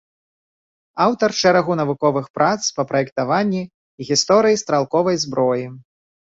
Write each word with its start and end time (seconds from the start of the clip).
Аўтар 1.05 1.31
шэрагу 1.41 1.77
навуковых 1.81 2.25
прац 2.39 2.57
па 2.79 2.87
праектаванні 2.93 3.63
і 3.69 4.01
гісторыі 4.11 4.61
стралковай 4.65 5.25
зброі. 5.29 5.65